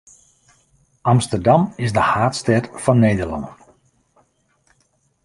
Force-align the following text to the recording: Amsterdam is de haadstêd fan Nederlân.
Amsterdam 1.11 1.73
is 1.83 1.91
de 1.95 1.99
haadstêd 2.11 2.65
fan 2.83 2.99
Nederlân. 3.03 3.47